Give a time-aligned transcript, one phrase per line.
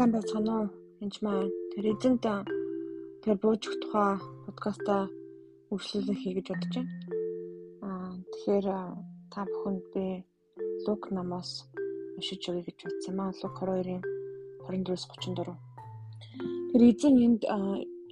[0.00, 0.68] сайн байцгаана уу?
[1.04, 2.24] Энд маань тэр эзэнт
[3.22, 4.12] тэр бууж өгөх тухай
[4.46, 5.02] подкастаа
[5.72, 6.92] үргэлжлүүлэх хий гэж бодож байна.
[7.84, 8.66] Аа тэгэхээр
[9.32, 10.06] та бүхэнд би
[10.86, 11.50] Лук намаас
[12.16, 13.36] уншиж өгье гэж бодсон маа.
[13.44, 14.00] Лук 22-ын
[14.72, 15.52] 24-с 34.
[16.72, 17.42] Тэр эзэн энд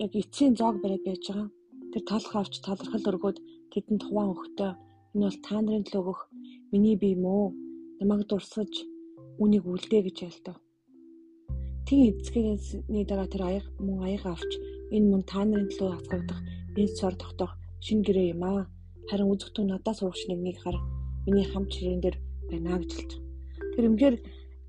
[0.05, 1.49] яг эцсийн зоог бариад байж байгаа.
[1.93, 3.39] Тэр талх авч талархал өргөөд
[3.73, 4.73] тэдэнд хуваа өгтөө
[5.17, 6.21] энэ бол та нарын төлөө өгөх
[6.73, 7.45] миний бие мөө
[8.01, 8.73] намайг дурсаж
[9.41, 10.59] үнийг үлдээ гэж ялтав.
[11.89, 14.51] Тин эцгээс дараа тэр аяг мөн аяг авч
[14.93, 16.41] энэ мөн та нарын төлөө хацгагдах
[16.77, 18.69] энэ цор тогтоох шинэ гэрээ юм аа.
[19.09, 20.77] Харин үзэгтэн надаас урагш нэгнийг хар
[21.25, 22.17] миний хамт ширээн дээр
[22.53, 23.13] байна гэж хэлж.
[23.73, 24.15] Тэр өмнөөр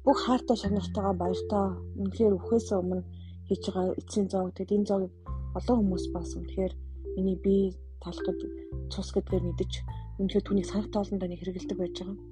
[0.08, 1.66] бүх хаартай шагналтайгаа баяртай
[2.00, 3.04] үнэхээр өхөөс өмнө
[3.52, 5.12] хийж байгаа эцсийн зоог тэгэд энэ зоог
[5.60, 6.48] олон хүмүүс баасан.
[6.48, 6.74] Тэгэхээр
[7.20, 8.40] миний бие талхад
[8.96, 9.72] цус гэдгээр мэдэж
[10.24, 12.29] үнэхээр түүнийг санах тоолондоо нэг хэрэгэлдэг байж байгаа.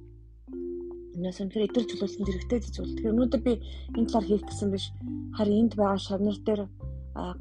[1.17, 2.94] Энэс үнэхээр эдгээр чөлөөлсөн зэрэгтэй зүйл.
[2.94, 3.53] Тэгэхээр өнөөдөр би
[3.97, 4.86] энэ талаар хийх гэсэн биш.
[5.33, 6.61] Харин энд байгаа шавнар дээр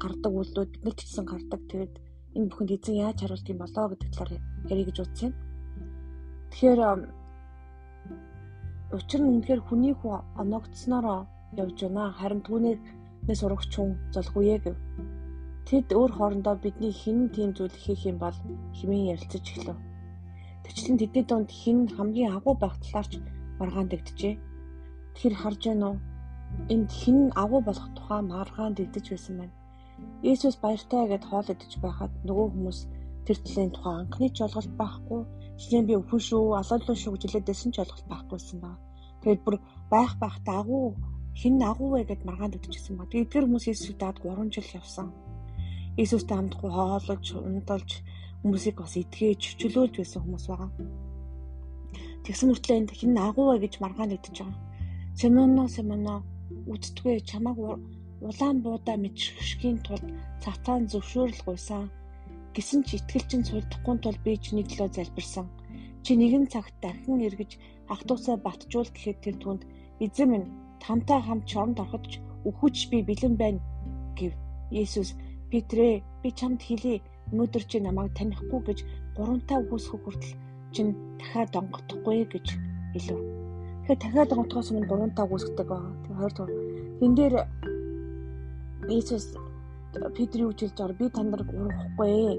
[0.01, 1.61] гардаг үйлдэлүүд биднэрт ч гэсэн гардаг.
[1.69, 1.93] Тэгээд
[2.41, 4.41] энэ бүхэнд эзэн яаж харуулт юм болоо гэдэг талаар
[4.73, 5.31] ярих гэж утсан.
[6.49, 6.81] Тэгэхээр
[8.97, 11.29] учир нь үнэхээр хүний хүү оногдсноороо
[11.61, 12.17] явж байна.
[12.17, 14.73] Харин түүнээс урагч хүн золгүй гэв.
[15.69, 18.37] Тэд өөр хоорондоо бидний хэн тийм зүйл хийх юм бол
[18.73, 19.77] хэмээн ярилцаж эхлэв.
[20.65, 23.21] Тэвчлэн тэдний донд хэн хамгийн агуу байх талаарч
[23.59, 24.35] маргаан дэгдэжээ.
[25.13, 25.97] Тэгэхээр харж байна уу?
[26.73, 29.55] Энд хэн агуу болох тухай маргаан дэгдэж байсан байна.
[30.27, 32.79] Иесус баяртай гэд хоол идэж байхад нөгөө хүмүүс
[33.25, 35.21] тэр талын тухай анхны ч ойлголт байхгүй.
[35.73, 38.71] Нь би өвхөн шүү, алуулуу шүү гэж хэлээдсэн ч ойлголт байхгүйсэн ба.
[39.21, 39.55] Тэгээд бүр
[39.93, 40.85] байх байхтаа агуу
[41.39, 43.09] хэн агуу вэ гэд маргаан дэгдэжсэн ба.
[43.09, 45.07] Тэгээд эдгээр хүмүүс Иесусыг даад 3 жил явсан.
[45.97, 47.89] Иесустэй хамтгүй хоолож, унталж
[48.41, 50.69] хүмүүсийг бас итгэж, чөлөөлж байсан хүмүүс байгаа.
[52.27, 54.59] Тэгсэн мөртлөө энд хин агуу вэ гэж маргаан идэж байгаа.
[55.19, 56.15] Симоно Симоно
[56.71, 57.57] үздэггүй чамааг
[58.27, 60.03] улаан буудаа мэдшгийн тулд
[60.43, 61.87] цацаан зөвшөөрөл гуйсан.
[62.55, 65.47] Гэсэн ч итгэлчин сулдахгүй тул би чиний төлөө залбирсан.
[66.03, 67.51] Чи нэгэн цагт дахин эргэж
[67.93, 69.61] ах トゥ усаа батжуул гэхэд тэр түнд
[70.03, 70.51] эзэн минь
[70.83, 72.05] тамтай хамт чоронд ороход
[72.49, 73.61] өхөж би бэлэн байна
[74.19, 74.33] гэв.
[74.83, 75.09] Есүс
[75.51, 76.99] Петрэ би чамд хэлье
[77.31, 78.79] өнөөдөр чи намайг танихгүй гэж
[79.15, 80.35] гурамтаа үгүйсэх хүртэл
[80.77, 82.47] чинь дахиад донгохдохгүй гэж
[82.93, 83.17] хэлв.
[83.89, 85.93] Тэгэхээр дахиад донгохдохоос өмнө гурван таг үүсгдэг байгаа.
[86.05, 86.53] Тэгээ хоёр дахь.
[87.01, 87.35] Тэн дээр
[88.93, 89.25] Иесус
[90.13, 92.37] Петрийн үжилж ор би танд урахгүй.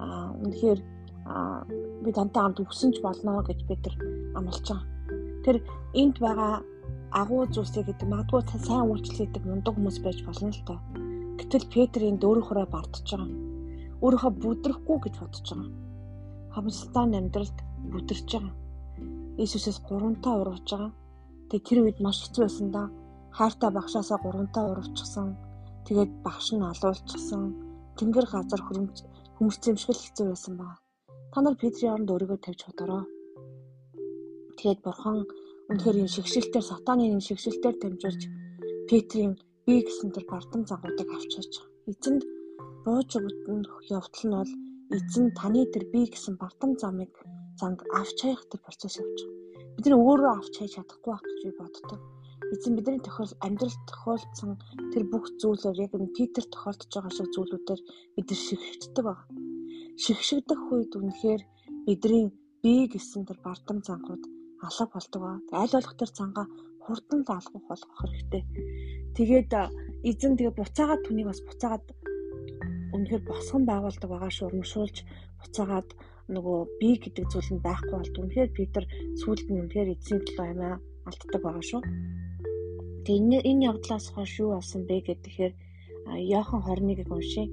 [0.00, 0.80] Аа үнэхээр
[2.04, 3.92] би тантай хамт өгсөн ч болно гэж Петр
[4.32, 4.88] амлаж байгаа.
[5.44, 5.56] Тэр
[5.92, 6.64] энд байгаа
[7.12, 10.80] агуу зүйлсээ гэдэг магадгүй сайн үйлчлэл гэдэг мундаг хүмүүс байж болно л тоо.
[11.36, 13.28] Гэтэл Петр энд өөрөөхөө бардж байгаа.
[14.00, 15.84] Өөрөөхөө бүдрэхгүй гэж бодож байгаа
[16.54, 17.58] хамсалтай амьдралд
[17.94, 18.54] бүдэрч байгаа.
[19.40, 20.92] Иесусээс гурамтаа урвж байгаа.
[21.48, 22.82] Тэгээ тэр үед маш хэцүү байсан да.
[23.38, 25.28] Хайртай багшаасаа гурамтаа урвчихсан.
[25.86, 27.42] Тэгээд багш нь алуулчихсан.
[27.98, 28.96] Тэнгэр газар хөрөмж
[29.36, 30.68] хүмүүстэмшгэл хэцүү байсан ба.
[31.32, 33.02] Та нар Петрийн оронд өөрийгөө тавьж бодороо.
[34.58, 35.18] Тэгээд бурхан
[35.70, 38.22] үнэхээр энэ шигшэлтээр сатаны энэ шигшэлтээр дамжуулж
[38.88, 39.32] Петрийн
[39.66, 41.52] бие гэсэн тэр бардам загуудыг авчиж
[41.90, 42.22] эзэнд
[42.84, 44.52] бууж өгөх явдал нь бол
[44.96, 47.12] эзэн таны тэр би гэсэн бардам замыг
[47.60, 49.44] занг авч хаях тэр процесс явж байгаа.
[49.76, 52.00] Бид нар өөрөө авч хайж чадахгүй байх гэж би боддог.
[52.52, 54.50] Эзэн бидний тохиол амьдралд тохиолдсон
[54.92, 57.80] тэр бүх зүйлээр яг энэ Питер тохиолдож байгаа шиг зүйлүүдээр
[58.14, 59.18] бид нар шигшгддэг баг.
[60.02, 61.42] Шигшгдэх үед үнэхээр
[61.86, 62.24] бидний
[62.62, 64.24] би гэсэн тэр бардам зангууд
[64.66, 65.32] алга болдог ба.
[65.62, 66.46] Аль болох тэр цангаа
[66.84, 68.42] хурдан залгах болгох хэрэгтэй.
[69.16, 69.50] Тэгээд
[70.08, 71.84] эзэн тэгээ буцаагаад түүнийг бас буцаагаад
[72.94, 74.96] үнэхээр босгон байгуулдаг байгаа шүү урамшуулж
[75.40, 75.88] буцаагаад
[76.34, 78.14] нөгөө би гэдэг зүйл нь байхгүй болд.
[78.22, 78.84] Үнэхээр Питер
[79.20, 80.74] сүүлд нь үнэхээр эзэн төлөө амиа
[81.08, 81.82] алддаг байгаа шүү.
[83.04, 85.52] Тэгээ энэ явдлаас хойш юу болсон бэ гэхээр
[86.32, 87.46] Иохан 21-ийг уншия.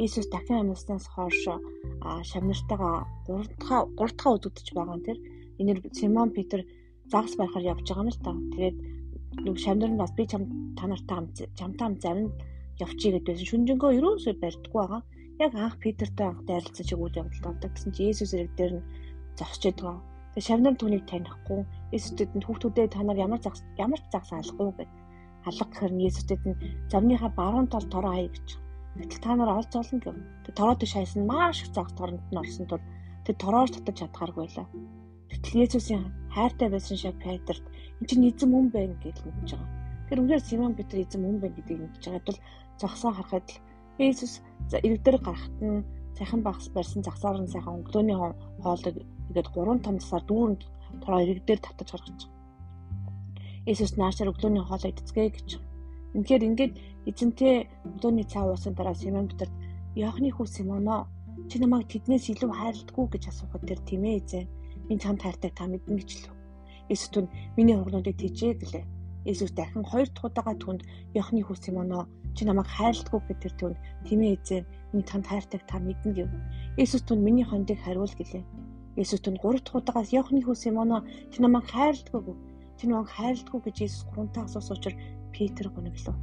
[0.00, 1.40] Иесус дахин амьснаас хойш
[2.30, 5.18] шавнартайгаа 3 дахь 3 дахь өдөгдөж байгаа нь тэр
[5.60, 6.60] энэр Симон Питер
[7.12, 8.32] загас байхаар явж байгаа юм л та.
[8.52, 8.76] Тэгээд
[9.44, 10.42] нэг шавнар нь бас би чам
[10.76, 12.28] та нартай хамт чамтай хамт зарим
[12.84, 13.50] явчих гэдээ байсан.
[13.50, 15.02] Шүнжэнгөө ерөөсөө барьдаггүй байгаа.
[15.44, 18.86] Яг анх Питертэй анх дайрлцсан чиг үйл явдал болдог гэсэн чи Есүс ирэг дээр нь
[19.38, 20.00] зогсож байгаа.
[20.32, 21.60] Тэгээ шавнар түүнийг танихгүй.
[21.96, 24.90] Есүстэд нь хүүхдүүдээ та нар ямар загс ямар ч загс алахгүй гэд
[25.48, 26.60] алга гэхэр нь Есүстэд нь
[26.92, 28.48] замныхаа баруун тал тороо хай гэж.
[28.96, 30.16] Гэтэл та нар олж олно гэв.
[30.44, 32.84] Тэгээ тороо дэш хайсан маш их загс торонд нь орсон тул
[33.24, 34.68] тэр тороош татаж чадхааргүй байлаа.
[35.30, 37.64] Гэтэл Есүсийн хайртай байсан шиг Петрт
[38.00, 39.70] энэ чинь эзэн мөн байна гэж мэдж байгаа.
[40.08, 42.38] Тэр үнээр Симон Петр эзэн мөн байна гэдгийг мэдж байгаа тул
[42.80, 43.60] зогсоо харахад л
[43.98, 44.40] Иесус
[44.86, 48.16] иргэдэр гарахт нь багс барьсан загсаар нь сайхан өглөөний
[48.62, 48.96] хоолыг
[49.30, 50.62] игээд гурван том засаар дүүрэнд
[51.02, 52.20] тороо иргэдэр татаж гаргаж.
[53.68, 55.48] Иесус наашаар өглөөний хоолыг эцгээ гэж.
[56.16, 56.74] Үнэхээр ингээд
[57.08, 57.54] эзэнтэй
[57.96, 59.52] өдөөний цаа уусан дараа Симон Петрт
[59.96, 61.08] Яохны хүү Симоно
[61.48, 64.44] чи намайг тэднээс илүү хайрладгүй гэж асуухад тэр тийм ээ эзэн.
[64.88, 66.32] Минь чамд хайртай та мэднэ гэж лв.
[66.92, 67.26] Есүс түн
[67.56, 68.84] миний ургнуудыг тэжээ гэлээ.
[69.26, 70.80] Есүс дахин хоёр дахь удаага түнд
[71.18, 72.06] Яохны хүү Симоно
[72.38, 73.72] чи намайг хайрладгүй гэж тэр түн
[74.06, 74.64] тийм ээ эзэн.
[74.94, 76.30] Минь чамд хайртайг та мэднэ гэв.
[76.78, 78.44] Есүс түн миний хондыг хариул гэлээ.
[79.02, 81.02] Есүс түн гурав дахь удаагаас Яохны хүү Симоно
[81.32, 82.36] чи намайг хайрладгүй гэв.
[82.78, 85.00] Чи намайг хайрладгүй гэж Есүс гуравтаа асуусан учраас
[85.34, 86.16] Петр гуниглав.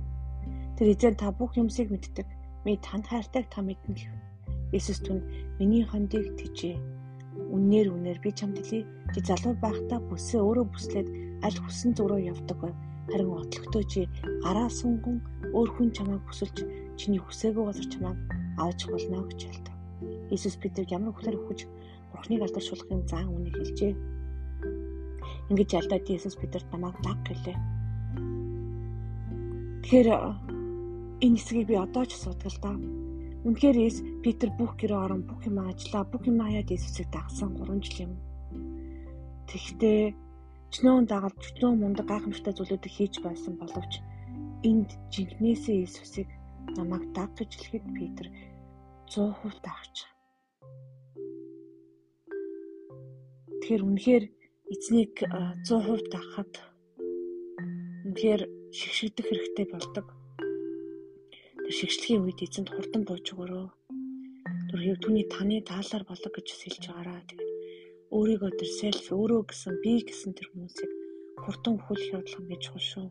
[0.79, 2.27] Тэр эзэн та бүх юмсыг мэддэг.
[2.63, 4.15] Ми танд хайртайг та мэднэ гэв.
[4.71, 5.19] Есүс түн
[5.59, 6.79] миний хондыг тэжээ.
[7.51, 8.87] Үннээр үнээр би чамд хэлье.
[9.11, 11.07] Чи залуу байхдаа бүсээ өөрөө бүслээд
[11.43, 12.77] аль хүссэн зүг рүү явдаг байв.
[13.11, 14.01] Харин отлогтой чи
[14.43, 15.19] гараа сунган
[15.51, 16.57] өөр хүн чамайг бүсэлж
[16.99, 18.17] чиний хүсээгүй газар чамайг
[18.63, 19.75] авч болно гэж хэлдэг.
[20.31, 21.67] Иесус Петр ямар хүлээр өгч
[22.13, 23.93] Бурхныг алдаршуулахын зан үнийг хэлжээ.
[25.49, 27.57] Ингэж ялдаад Иесус Петрт намайг даг гэлээ.
[29.83, 30.09] Тэгэхээр
[31.23, 32.71] энэ хэсгийг би одоо ч асуудаг л да.
[33.43, 37.83] Үнэхээр Эс Питер бүх гэрээ орон бүх юм ажиллаа, бүх юм хаяад Есүсийг дагсан 3
[37.83, 38.13] жил юм.
[39.51, 40.15] Тэгэхдээ
[40.73, 43.93] чнөөн дагаад чнөөн мундаг гайхамшигтай зүйлүүдийг хийж байсан боловч
[44.69, 46.29] энд жинкнээсээ Есүсийг
[46.77, 48.27] намайг даг гэж хэлэхэд Питер
[49.13, 49.95] 100% дагч.
[53.61, 54.23] Тэгэхээр үнэхээр
[54.73, 56.53] эзнийг 100% дагахад
[58.09, 58.41] үнэхээр
[58.73, 60.07] шигшигдэх хэрэгтэй болдог
[61.63, 63.67] Тэр шигшлэгийн үед эзэнт хурдан бууж өгөрөө.
[64.67, 67.42] Тэр түүний таны таалаар болог гэж хэлж байгаараа.
[68.13, 70.91] Өөрийгөө тэр селф өөрөө гэсэн би гэсэн тэр хүмүүсийг
[71.41, 73.07] хурдан өхүүлэх явдлага гэж хул шүү.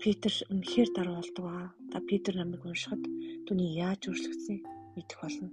[0.00, 1.68] Питер үнэхээр дараа болдог аа.
[1.92, 3.02] Та Питер намайг уншихад
[3.44, 4.64] түүний яаж өөрчлөгдсөнийг
[4.96, 5.50] мэдэх болно.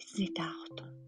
[0.00, 1.01] Эцнийг таах тун.